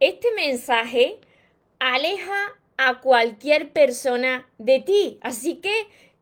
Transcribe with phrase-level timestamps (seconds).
[0.00, 1.18] este mensaje
[1.78, 5.72] aleja a cualquier persona de ti, así que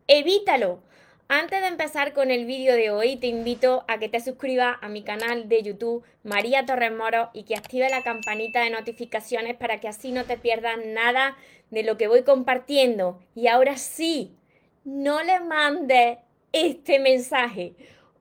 [0.06, 0.82] evítalo.
[1.28, 4.88] Antes de empezar con el vídeo de hoy, te invito a que te suscribas a
[4.90, 9.80] mi canal de YouTube María Torres Moro y que active la campanita de notificaciones para
[9.80, 11.38] que así no te pierdas nada
[11.70, 13.18] de lo que voy compartiendo.
[13.34, 14.36] Y ahora sí,
[14.84, 16.18] no le mandes
[16.52, 17.72] este mensaje.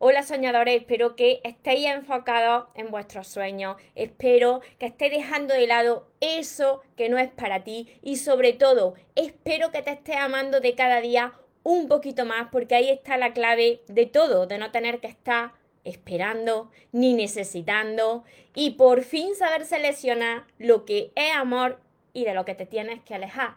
[0.03, 6.07] Hola soñadores, espero que estéis enfocados en vuestros sueños, espero que estéis dejando de lado
[6.21, 10.73] eso que no es para ti y sobre todo espero que te estés amando de
[10.73, 15.01] cada día un poquito más porque ahí está la clave de todo, de no tener
[15.01, 15.51] que estar
[15.83, 18.23] esperando ni necesitando
[18.55, 21.79] y por fin saber seleccionar lo que es amor
[22.11, 23.53] y de lo que te tienes que alejar.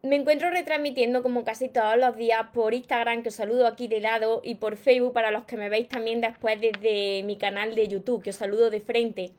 [0.00, 4.00] Me encuentro retransmitiendo como casi todos los días por Instagram, que os saludo aquí de
[4.00, 7.88] lado, y por Facebook para los que me veis también después desde mi canal de
[7.88, 9.32] YouTube, que os saludo de frente.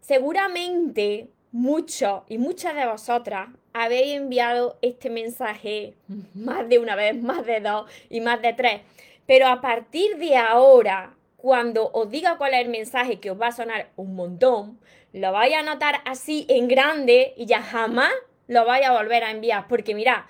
[0.00, 5.94] Seguramente muchos y muchas de vosotras habéis enviado este mensaje
[6.34, 8.80] más de una vez, más de dos y más de tres.
[9.26, 13.48] Pero a partir de ahora, cuando os diga cuál es el mensaje que os va
[13.48, 14.80] a sonar un montón,
[15.12, 18.12] lo vais a anotar así en grande y ya jamás
[18.48, 19.68] lo vais a volver a enviar.
[19.68, 20.26] Porque mira,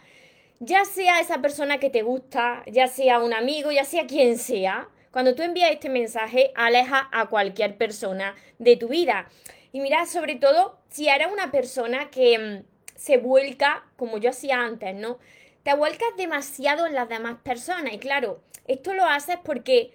[0.61, 4.88] ya sea esa persona que te gusta, ya sea un amigo, ya sea quien sea,
[5.10, 9.28] cuando tú envías este mensaje, aleja a cualquier persona de tu vida.
[9.72, 14.60] Y mira, sobre todo, si eres una persona que mm, se vuelca, como yo hacía
[14.60, 15.19] antes, ¿no?
[15.62, 17.92] Te vuelcas demasiado en las demás personas.
[17.92, 19.92] Y claro, esto lo haces porque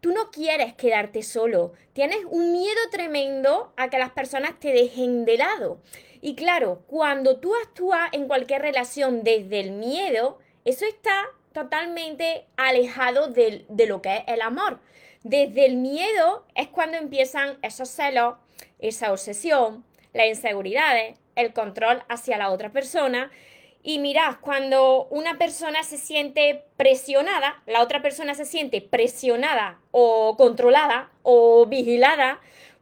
[0.00, 1.72] tú no quieres quedarte solo.
[1.92, 5.80] Tienes un miedo tremendo a que las personas te dejen de lado.
[6.20, 13.28] Y claro, cuando tú actúas en cualquier relación desde el miedo, eso está totalmente alejado
[13.28, 14.80] de, de lo que es el amor.
[15.22, 18.36] Desde el miedo es cuando empiezan esos celos,
[18.78, 23.30] esa obsesión, las inseguridades, el control hacia la otra persona.
[23.82, 30.36] Y mirad, cuando una persona se siente presionada, la otra persona se siente presionada o
[30.36, 32.40] controlada o vigilada,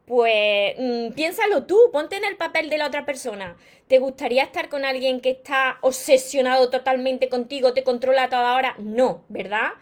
[0.09, 3.55] pues mm, piénsalo tú, ponte en el papel de la otra persona.
[3.87, 8.75] ¿Te gustaría estar con alguien que está obsesionado totalmente contigo, te controla a toda hora?
[8.79, 9.73] No, ¿verdad?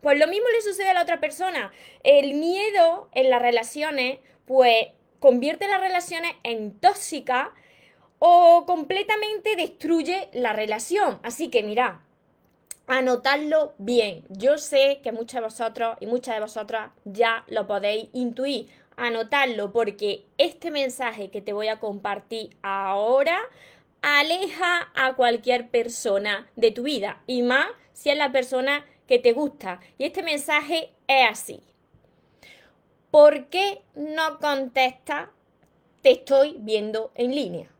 [0.00, 1.70] Pues lo mismo le sucede a la otra persona.
[2.02, 4.86] El miedo en las relaciones, pues
[5.20, 7.48] convierte las relaciones en tóxicas
[8.20, 11.20] o completamente destruye la relación.
[11.22, 12.00] Así que mira,
[12.86, 14.24] anotadlo bien.
[14.30, 18.68] Yo sé que muchos de vosotros y muchas de vosotras ya lo podéis intuir.
[18.96, 23.38] Anotadlo porque este mensaje que te voy a compartir ahora
[24.02, 29.32] aleja a cualquier persona de tu vida y más si es la persona que te
[29.32, 29.80] gusta.
[29.98, 31.62] Y este mensaje es así.
[33.10, 35.30] ¿Por qué no contesta?
[36.02, 37.70] Te estoy viendo en línea.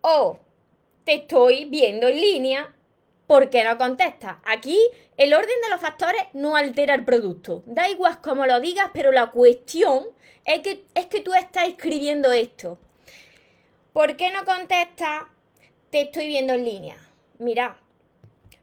[0.00, 0.38] O
[1.04, 2.74] te estoy viendo en línea.
[3.30, 4.40] ¿Por qué no contesta?
[4.44, 4.76] Aquí
[5.16, 7.62] el orden de los factores no altera el producto.
[7.64, 10.06] Da igual cómo lo digas, pero la cuestión
[10.44, 12.76] es que, es que tú estás escribiendo esto.
[13.92, 15.28] ¿Por qué no contesta?
[15.90, 16.96] Te estoy viendo en línea.
[17.38, 17.76] Mira,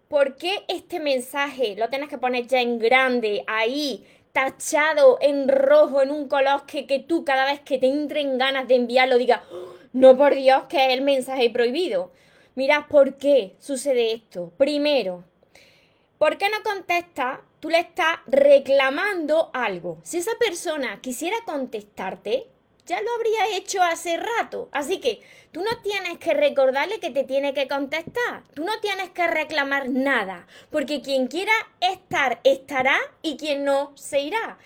[0.09, 6.01] ¿por qué este mensaje lo tienes que poner ya en grande, ahí, tachado en rojo,
[6.01, 9.43] en un color que, que tú cada vez que te entren ganas de enviarlo digas,
[9.49, 12.11] oh, no por Dios que es el mensaje prohibido.
[12.57, 14.51] Mira, ¿por qué sucede esto?
[14.57, 15.23] Primero,
[16.17, 17.41] ¿por qué no contesta?
[17.59, 19.99] Tú le estás reclamando algo.
[20.01, 22.47] Si esa persona quisiera contestarte,
[22.87, 24.69] ya lo habría hecho hace rato.
[24.71, 28.41] Así que tú no tienes que recordarle que te tiene que contestar.
[28.55, 30.47] Tú no tienes que reclamar nada.
[30.71, 34.57] Porque quien quiera estar, estará y quien no, se irá.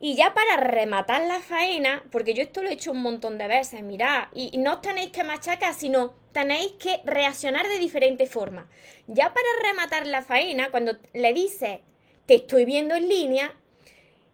[0.00, 3.46] Y ya para rematar la faena, porque yo esto lo he hecho un montón de
[3.46, 8.66] veces, mirad, y no os tenéis que machacar, sino tenéis que reaccionar de diferentes formas.
[9.06, 11.80] Ya para rematar la faena, cuando le dices,
[12.26, 13.54] te estoy viendo en línea,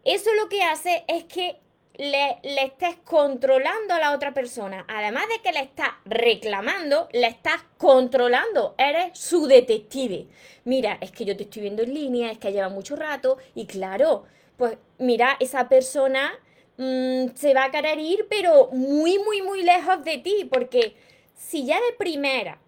[0.04, 1.56] eso lo que hace es que
[1.96, 4.84] le, estés controlando a la otra persona.
[4.88, 8.74] Además de que le estás reclamando, le estás controlando.
[8.78, 10.26] Eres su detective.
[10.64, 13.66] Mira, es que yo te estoy viendo en línea, es que lleva mucho rato y
[13.66, 14.24] claro,
[14.56, 16.32] pues mira, esa persona
[16.76, 20.96] mm, se va a querer ir, pero muy, muy, muy lejos de ti, porque
[21.34, 22.60] si ya de primera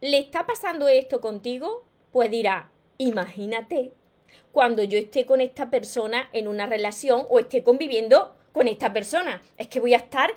[0.00, 3.92] le está pasando esto contigo, pues dirá, imagínate
[4.52, 9.42] cuando yo esté con esta persona en una relación o esté conviviendo con esta persona.
[9.58, 10.30] Es que voy a estar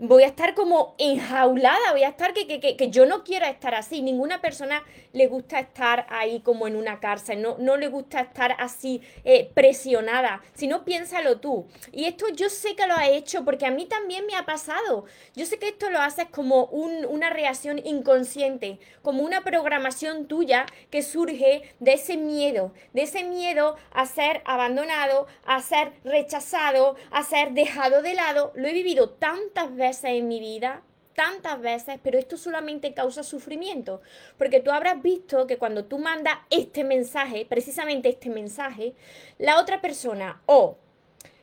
[0.00, 3.74] voy a estar como enjaulada, voy a estar que, que, que, yo no quiero estar
[3.74, 4.00] así.
[4.00, 4.82] Ninguna persona
[5.12, 9.50] le gusta estar ahí como en una cárcel, no, no le gusta estar así eh,
[9.52, 10.40] presionada.
[10.54, 11.66] Si no, piénsalo tú.
[11.92, 15.04] Y esto yo sé que lo ha hecho porque a mí también me ha pasado.
[15.36, 21.02] Yo sé que esto lo haces como una reacción inconsciente, como una programación tuya que
[21.02, 27.52] surge de ese miedo, de ese miedo a ser abandonado, a ser rechazado, a ser
[27.52, 28.52] dejado de lado.
[28.54, 30.82] Lo he vivido tantas veces en mi vida,
[31.14, 34.00] tantas veces, pero esto solamente causa sufrimiento,
[34.38, 38.94] porque tú habrás visto que cuando tú mandas este mensaje, precisamente este mensaje,
[39.38, 40.78] la otra persona o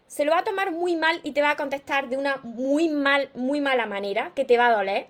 [0.07, 2.89] se lo va a tomar muy mal y te va a contestar de una muy
[2.89, 5.07] mal, muy mala manera, que te va a doler,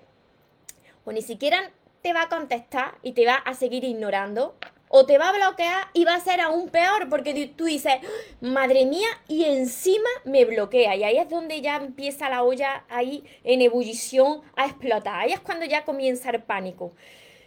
[1.04, 1.70] o ni siquiera
[2.02, 4.56] te va a contestar y te va a seguir ignorando,
[4.88, 7.94] o te va a bloquear y va a ser aún peor porque tú dices,
[8.40, 10.96] madre mía, y encima me bloquea.
[10.96, 15.20] Y ahí es donde ya empieza la olla ahí en ebullición a explotar.
[15.20, 16.92] Ahí es cuando ya comienza el pánico.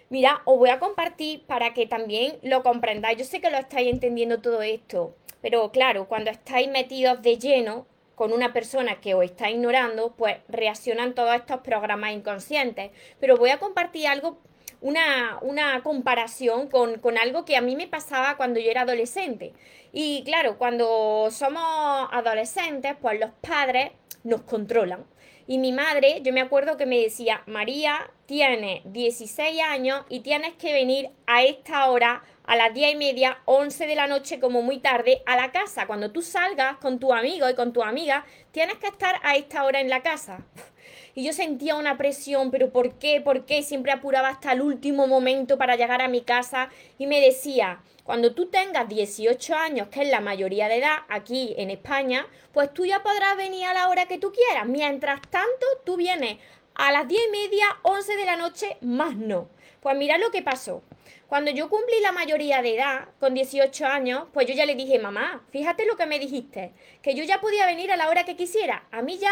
[0.10, 3.18] Mira, os voy a compartir para que también lo comprendáis.
[3.18, 7.88] Yo sé que lo estáis entendiendo todo esto, pero claro, cuando estáis metidos de lleno
[8.16, 12.92] con una persona que os está ignorando, pues reaccionan todos estos programas inconscientes.
[13.20, 14.38] Pero voy a compartir algo
[14.82, 19.54] una, una comparación con, con, algo que a mí me pasaba cuando yo era adolescente.
[19.94, 23.92] Y claro, cuando somos adolescentes, pues los padres
[24.24, 25.06] nos controlan.
[25.48, 30.54] Y mi madre, yo me acuerdo que me decía, María, tiene 16 años y tienes
[30.54, 34.62] que venir a esta hora, a las 10 y media, 11 de la noche, como
[34.62, 35.86] muy tarde, a la casa.
[35.86, 39.66] Cuando tú salgas con tu amigo y con tu amiga, tienes que estar a esta
[39.66, 40.46] hora en la casa
[41.14, 43.20] y yo sentía una presión, pero ¿por qué?
[43.20, 43.64] ¿Por qué?
[43.64, 48.34] Siempre apuraba hasta el último momento para llegar a mi casa y me decía, cuando
[48.34, 52.86] tú tengas 18 años, que es la mayoría de edad aquí en España, pues tú
[52.86, 54.68] ya podrás venir a la hora que tú quieras.
[54.68, 56.38] Mientras tanto, tú vienes
[56.76, 59.50] a las 10 y media, 11 de la noche, más no.
[59.82, 60.84] Pues mira lo que pasó.
[61.28, 65.00] Cuando yo cumplí la mayoría de edad, con 18 años, pues yo ya le dije,
[65.00, 68.36] mamá, fíjate lo que me dijiste, que yo ya podía venir a la hora que
[68.36, 68.84] quisiera.
[68.92, 69.32] A mí ya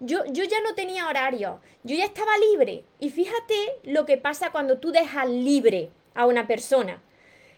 [0.00, 2.84] yo, yo ya no tenía horario, yo ya estaba libre.
[3.00, 3.54] Y fíjate
[3.84, 7.02] lo que pasa cuando tú dejas libre a una persona.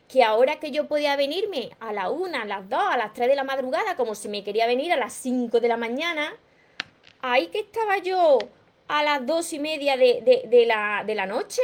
[0.08, 3.28] Que ahora que yo podía venirme a la una, a las dos, a las tres
[3.28, 6.36] de la madrugada, como si me quería venir a las cinco de la mañana,
[7.22, 8.38] ahí que estaba yo
[8.90, 11.62] a las dos y media de, de, la, de la noche,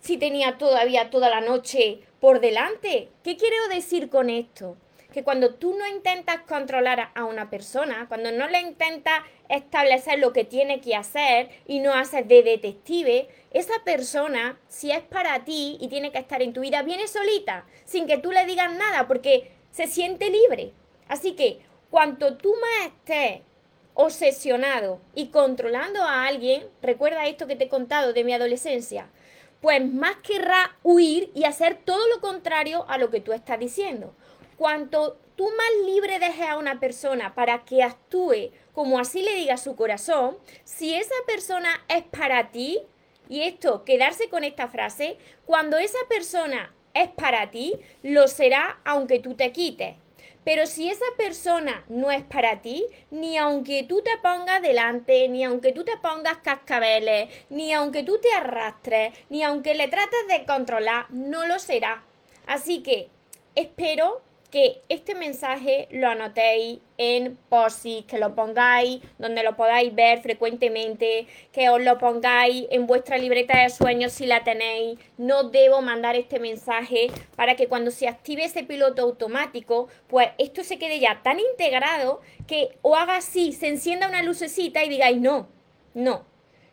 [0.00, 3.08] si tenía todavía toda la noche por delante.
[3.24, 4.76] ¿Qué quiero decir con esto?
[5.12, 9.20] que cuando tú no intentas controlar a una persona, cuando no le intentas
[9.50, 15.02] establecer lo que tiene que hacer y no haces de detective, esa persona, si es
[15.02, 18.46] para ti y tiene que estar en tu vida, viene solita, sin que tú le
[18.46, 20.72] digas nada, porque se siente libre.
[21.08, 21.58] Así que
[21.90, 23.42] cuanto tú más estés
[23.94, 29.08] obsesionado y controlando a alguien, recuerda esto que te he contado de mi adolescencia,
[29.60, 34.14] pues más querrá huir y hacer todo lo contrario a lo que tú estás diciendo.
[34.56, 39.56] Cuanto tú más libre dejes a una persona para que actúe como así le diga
[39.56, 42.80] su corazón, si esa persona es para ti,
[43.28, 45.16] y esto, quedarse con esta frase,
[45.46, 49.96] cuando esa persona es para ti, lo será aunque tú te quites.
[50.44, 55.44] Pero si esa persona no es para ti, ni aunque tú te pongas delante, ni
[55.44, 60.44] aunque tú te pongas cascabeles, ni aunque tú te arrastres, ni aunque le trates de
[60.44, 62.02] controlar, no lo será.
[62.46, 63.08] Así que
[63.54, 64.20] espero
[64.52, 71.26] que este mensaje lo anotéis en POSI, que lo pongáis donde lo podáis ver frecuentemente,
[71.52, 74.98] que os lo pongáis en vuestra libreta de sueños si la tenéis.
[75.16, 80.64] No debo mandar este mensaje para que cuando se active ese piloto automático, pues esto
[80.64, 85.18] se quede ya tan integrado que o haga así, se encienda una lucecita y digáis,
[85.18, 85.48] no,
[85.94, 86.26] no,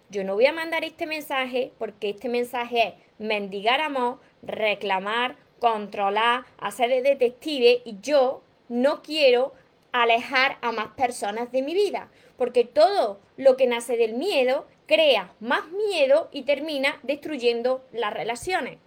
[0.09, 6.45] yo no voy a mandar este mensaje porque este mensaje es mendigar amor, reclamar, controlar,
[6.57, 9.53] hacer de detective y yo no quiero
[9.91, 15.33] alejar a más personas de mi vida, porque todo lo que nace del miedo crea
[15.39, 18.77] más miedo y termina destruyendo las relaciones.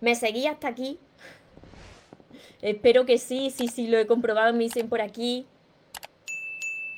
[0.00, 0.98] ¿Me seguí hasta aquí?
[2.62, 5.46] Espero que sí, sí, sí, lo he comprobado, me dicen por aquí.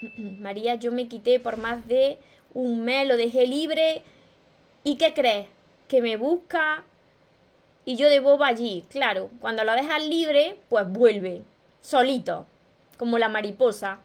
[0.18, 2.18] María, yo me quité por más de
[2.52, 4.02] un mes, lo dejé libre.
[4.84, 5.46] ¿Y qué crees?
[5.88, 6.84] Que me busca,
[7.84, 8.84] y yo de boba allí.
[8.88, 11.42] Claro, cuando lo dejas libre, pues vuelve,
[11.80, 12.46] solito,
[12.96, 13.98] como la mariposa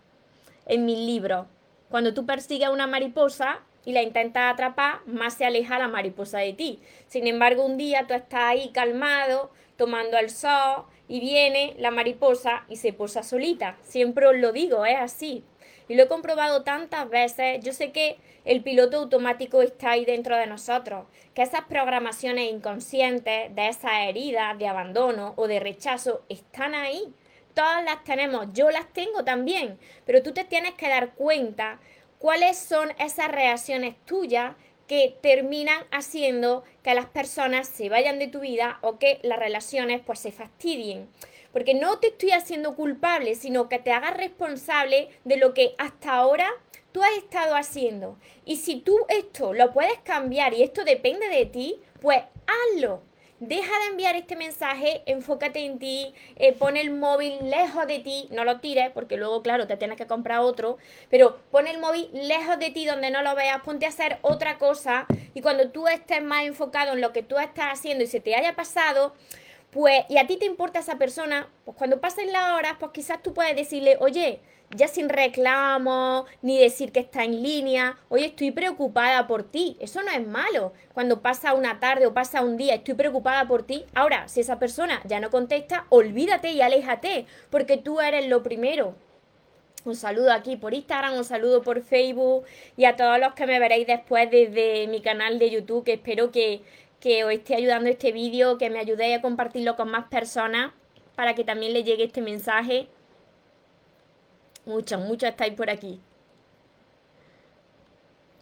[0.65, 1.47] en mi libro.
[1.89, 6.39] Cuando tú persigues a una mariposa y la intentas atrapar, más se aleja la mariposa
[6.39, 6.79] de ti.
[7.07, 12.65] Sin embargo, un día tú estás ahí calmado, tomando el sol y viene la mariposa
[12.67, 13.77] y se posa solita.
[13.83, 15.43] Siempre os lo digo, es así.
[15.87, 17.63] Y lo he comprobado tantas veces.
[17.63, 23.53] Yo sé que el piloto automático está ahí dentro de nosotros, que esas programaciones inconscientes
[23.55, 27.13] de esas heridas de abandono o de rechazo están ahí.
[27.53, 31.79] Todas las tenemos, yo las tengo también, pero tú te tienes que dar cuenta
[32.19, 34.55] cuáles son esas reacciones tuyas
[34.87, 40.01] que terminan haciendo que las personas se vayan de tu vida o que las relaciones
[40.05, 41.09] pues se fastidien.
[41.57, 46.13] Porque no te estoy haciendo culpable, sino que te hagas responsable de lo que hasta
[46.13, 46.47] ahora
[46.91, 48.19] tú has estado haciendo.
[48.45, 53.01] Y si tú esto lo puedes cambiar y esto depende de ti, pues hazlo.
[53.39, 58.27] Deja de enviar este mensaje, enfócate en ti, eh, pon el móvil lejos de ti,
[58.29, 60.77] no lo tires porque luego, claro, te tienes que comprar otro,
[61.09, 64.59] pero pon el móvil lejos de ti donde no lo veas, ponte a hacer otra
[64.59, 68.19] cosa y cuando tú estés más enfocado en lo que tú estás haciendo y se
[68.19, 69.15] te haya pasado,
[69.77, 73.21] pues, y a ti te importa esa persona, pues cuando pasen las horas, pues quizás
[73.21, 74.39] tú puedes decirle, oye,
[74.71, 80.01] ya sin reclamo, ni decir que está en línea, oye, estoy preocupada por ti, eso
[80.01, 80.73] no es malo.
[80.95, 83.85] Cuando pasa una tarde o pasa un día, estoy preocupada por ti.
[83.93, 88.95] Ahora, si esa persona ya no contesta, olvídate y aléjate, porque tú eres lo primero.
[89.85, 92.45] Un saludo aquí por Instagram, un saludo por Facebook
[92.77, 96.31] y a todos los que me veréis después desde mi canal de YouTube, que espero
[96.31, 96.63] que,
[96.99, 100.71] que os esté ayudando este vídeo, que me ayudéis a compartirlo con más personas
[101.15, 102.89] para que también le llegue este mensaje
[104.67, 106.01] Muchos, muchos estáis por aquí.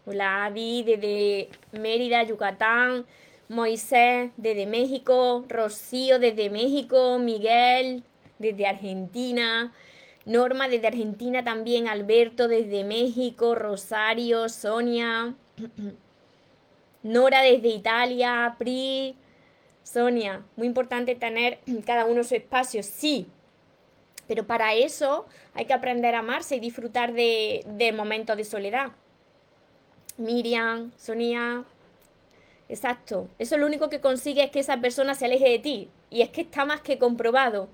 [0.08, 3.06] Hola Avi, desde Mérida, Yucatán.
[3.48, 5.46] Moisés, desde México.
[5.48, 7.20] Rocío, desde México.
[7.20, 8.04] Miguel,
[8.40, 9.72] desde Argentina.
[10.26, 11.88] Norma, desde Argentina también.
[11.88, 13.54] Alberto, desde México.
[13.54, 15.36] Rosario, Sonia.
[17.06, 18.56] Nora, desde Italia.
[18.58, 19.16] Pri.
[19.84, 22.82] Sonia, muy importante tener cada uno su espacio.
[22.82, 23.28] Sí,
[24.28, 28.92] pero para eso hay que aprender a amarse y disfrutar de, momentos de soledad.
[30.18, 31.64] Miriam, Sonia,
[32.68, 33.30] exacto.
[33.38, 35.90] Eso lo único que consigue es que esa persona se aleje de ti.
[36.10, 37.70] Y es que está más que comprobado.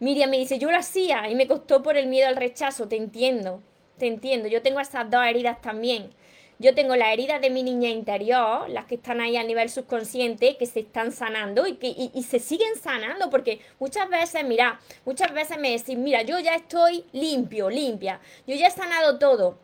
[0.00, 2.96] Miriam me dice, yo lo hacía y me costó por el miedo al rechazo, te
[2.96, 3.62] entiendo,
[3.96, 4.48] te entiendo.
[4.48, 6.10] Yo tengo esas dos heridas también.
[6.60, 10.56] Yo tengo las heridas de mi niña interior, las que están ahí a nivel subconsciente,
[10.56, 15.32] que se están sanando y que y, se siguen sanando, porque muchas veces, mira, muchas
[15.32, 19.58] veces me decís, mira, yo ya estoy limpio, limpia, yo ya he sanado todo.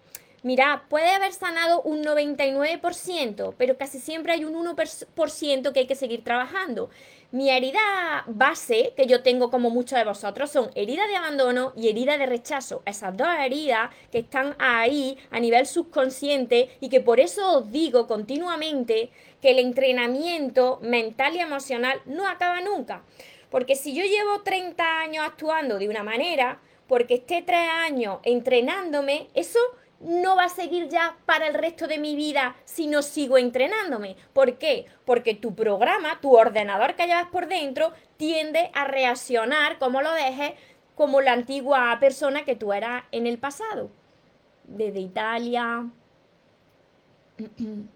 [0.45, 5.95] Mira, puede haber sanado un 99%, pero casi siempre hay un 1% que hay que
[5.95, 6.91] seguir trabajando.
[7.31, 11.89] Mi herida base, que yo tengo como muchos de vosotros, son herida de abandono y
[11.89, 12.83] herida de rechazo.
[12.85, 18.07] Esas dos heridas que están ahí a nivel subconsciente y que por eso os digo
[18.07, 19.09] continuamente
[19.41, 23.03] que el entrenamiento mental y emocional no acaba nunca.
[23.49, 29.29] Porque si yo llevo 30 años actuando de una manera, porque esté 3 años entrenándome,
[29.33, 29.59] eso
[30.01, 34.17] no va a seguir ya para el resto de mi vida si no sigo entrenándome.
[34.33, 34.87] ¿Por qué?
[35.05, 40.53] Porque tu programa, tu ordenador que llevas por dentro, tiende a reaccionar como lo dejes
[40.95, 43.91] como la antigua persona que tú eras en el pasado.
[44.65, 45.87] Desde Italia.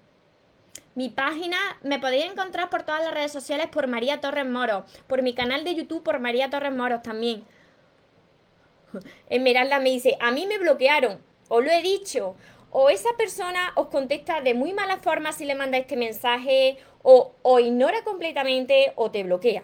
[0.94, 5.22] Mi página me podéis encontrar por todas las redes sociales por María Torres Moro, por
[5.22, 7.44] mi canal de YouTube por María Torres Moros también.
[9.30, 12.36] Esmeralda me dice, a mí me bloquearon o lo he dicho,
[12.70, 17.32] o esa persona os contesta de muy mala forma si le manda este mensaje, o,
[17.42, 19.62] o ignora completamente o te bloquea.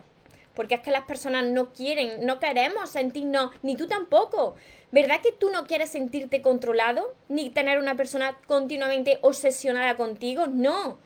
[0.55, 4.55] Porque es que las personas no quieren, no queremos sentirnos, ni tú tampoco.
[4.93, 7.14] ¿Verdad que tú no quieres sentirte controlado?
[7.29, 10.47] Ni tener una persona continuamente obsesionada contigo.
[10.47, 10.99] No.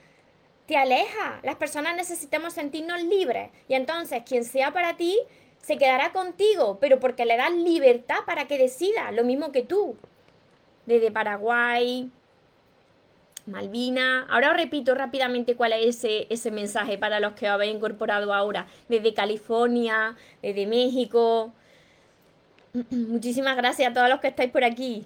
[0.66, 1.40] Te aleja.
[1.42, 3.50] Las personas necesitamos sentirnos libres.
[3.68, 5.18] Y entonces, quien sea para ti,
[5.62, 9.96] se quedará contigo, pero porque le das libertad para que decida, lo mismo que tú
[10.88, 12.10] desde Paraguay,
[13.44, 14.26] Malvina.
[14.30, 18.32] Ahora os repito rápidamente cuál es ese, ese mensaje para los que os habéis incorporado
[18.32, 18.66] ahora.
[18.88, 21.52] Desde California, desde México.
[22.90, 25.04] Muchísimas gracias a todos los que estáis por aquí.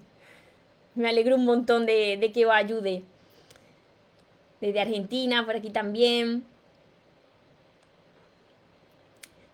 [0.95, 3.03] Me alegro un montón de, de que os ayude.
[4.61, 6.45] Desde Argentina, por aquí también.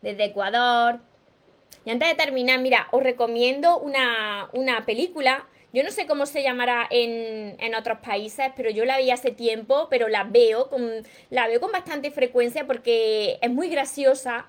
[0.03, 1.01] Desde Ecuador.
[1.87, 6.43] Y antes de terminar, mira, os recomiendo una, una película yo no sé cómo se
[6.43, 10.91] llamará en, en, otros países, pero yo la vi hace tiempo, pero la veo con,
[11.31, 14.47] la veo con bastante frecuencia porque es muy graciosa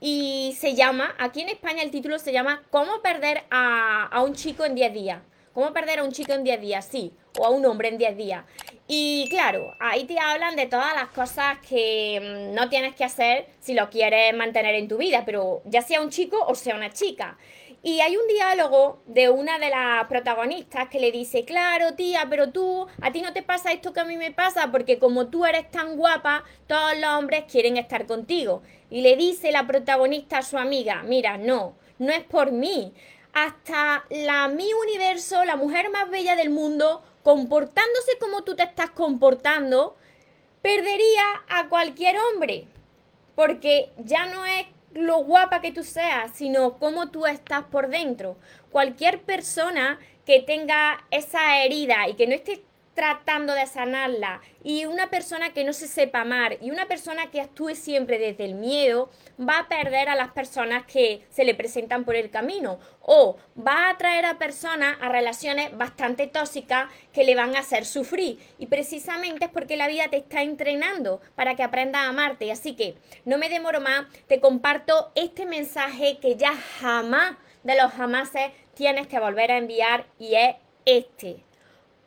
[0.00, 4.34] y se llama, aquí en España el título se llama ¿Cómo perder a, a un
[4.34, 5.20] chico en 10 días?
[5.52, 6.88] ¿Cómo perder a un chico en 10 días?
[6.90, 8.44] Sí, o a un hombre en 10 días.
[8.88, 13.46] Y claro, ahí te hablan de todas las cosas que mm, no tienes que hacer
[13.60, 16.90] si lo quieres mantener en tu vida, pero ya sea un chico o sea una
[16.90, 17.36] chica.
[17.84, 22.50] Y hay un diálogo de una de las protagonistas que le dice, claro, tía, pero
[22.50, 25.44] tú, a ti no te pasa esto que a mí me pasa, porque como tú
[25.44, 28.62] eres tan guapa, todos los hombres quieren estar contigo.
[28.88, 32.92] Y le dice la protagonista a su amiga, mira, no, no es por mí.
[33.32, 38.90] Hasta la mi universo, la mujer más bella del mundo, comportándose como tú te estás
[38.90, 39.96] comportando,
[40.60, 42.68] perdería a cualquier hombre.
[43.34, 48.36] Porque ya no es lo guapa que tú seas, sino cómo tú estás por dentro.
[48.70, 52.62] Cualquier persona que tenga esa herida y que no esté
[52.94, 54.40] tratando de sanarla.
[54.62, 58.44] Y una persona que no se sepa amar y una persona que actúe siempre desde
[58.44, 62.78] el miedo va a perder a las personas que se le presentan por el camino.
[63.00, 67.84] O va a atraer a personas a relaciones bastante tóxicas que le van a hacer
[67.84, 68.38] sufrir.
[68.58, 72.52] Y precisamente es porque la vida te está entrenando para que aprendas a amarte.
[72.52, 72.94] Así que
[73.24, 74.06] no me demoro más.
[74.28, 80.06] Te comparto este mensaje que ya jamás de los jamases tienes que volver a enviar
[80.18, 81.44] y es este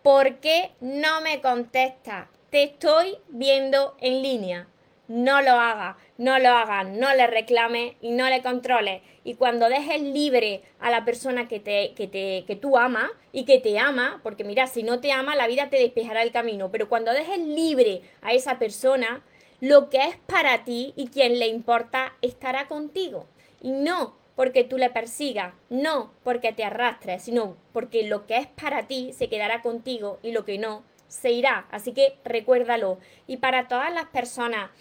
[0.06, 2.30] ¿Por qué no me contesta?
[2.52, 4.68] Te estoy viendo en línea.
[5.08, 9.02] No lo haga, no lo haga, no le reclame y no le controle.
[9.24, 13.46] Y cuando dejes libre a la persona que, te, que, te, que tú amas y
[13.46, 16.70] que te ama, porque mira, si no te ama, la vida te despejará el camino,
[16.72, 19.24] pero cuando dejes libre a esa persona,
[19.60, 23.26] lo que es para ti y quien le importa estará contigo.
[23.60, 28.48] Y no porque tú le persigas, no porque te arrastres, sino porque lo que es
[28.48, 31.68] para ti se quedará contigo y lo que no se irá.
[31.72, 33.00] Así que recuérdalo.
[33.28, 34.72] Y para todas las personas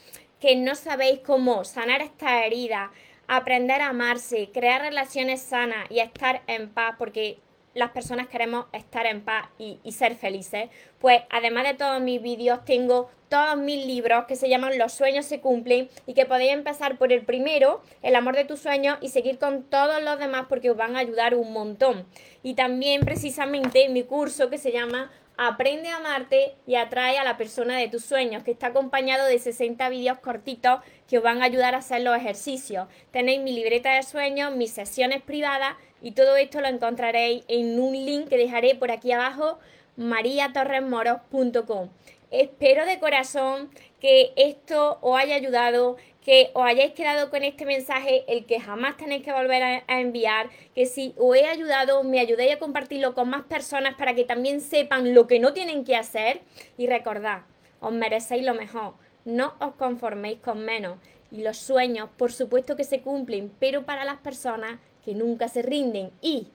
[0.41, 2.93] que no sabéis cómo sanar esta herida,
[3.29, 7.39] aprender a amarse, crear relaciones sanas y estar en paz, porque
[7.75, 12.65] las personas queremos estar en paz y, ser felices, pues además de todos mis vídeos
[12.65, 16.99] tengo todos mis libros que se llaman Los sueños se cumplen y que podéis empezar
[16.99, 20.71] por el primero, El amor de tus sueños, y seguir con todos los demás porque
[20.71, 22.07] os van a ayudar un montón.
[22.43, 27.37] Y también precisamente mi curso que se llama Aprende a amarte y atrae a la
[27.37, 31.47] persona de tus sueños, que está acompañado de 60 vídeos cortitos que os van a
[31.47, 32.87] ayudar a hacer los ejercicios.
[33.11, 37.93] Tenéis mi libreta de sueños, mis sesiones privadas y todo esto lo encontraréis en un
[37.95, 39.59] link que dejaré por aquí abajo,
[39.97, 41.89] mariatorresmoros.com.
[42.31, 43.71] Espero de corazón
[44.01, 48.97] que esto os haya ayudado, que os hayáis quedado con este mensaje, el que jamás
[48.97, 53.29] tenéis que volver a, enviar, que si os he ayudado, me ayudéis a compartirlo con
[53.29, 56.41] más personas para que también sepan lo que no tienen que hacer.
[56.79, 57.43] Y recordad,
[57.81, 58.95] os merecéis lo mejor,
[59.27, 60.99] no os conforméis con menos.
[61.31, 65.61] Y los sueños, por supuesto que se cumplen, pero para las personas que nunca se
[65.61, 66.49] rinden y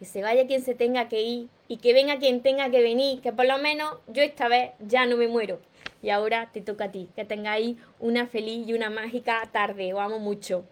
[0.00, 3.20] que se vaya quien se tenga que ir y que venga quien tenga que venir,
[3.20, 5.60] que por lo menos yo esta vez ya no me muero.
[6.02, 9.94] Y ahora te toca a ti, que tengáis una feliz y una mágica tarde.
[9.94, 10.64] Os amo mucho.